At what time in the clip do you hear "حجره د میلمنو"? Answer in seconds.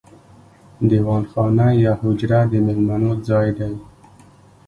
2.01-3.11